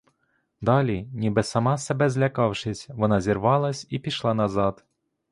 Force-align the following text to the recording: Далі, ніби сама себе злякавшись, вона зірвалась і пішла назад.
Далі, 0.61 1.09
ніби 1.13 1.43
сама 1.43 1.77
себе 1.77 2.09
злякавшись, 2.09 2.87
вона 2.89 3.21
зірвалась 3.21 3.87
і 3.89 3.99
пішла 3.99 4.33
назад. 4.33 4.85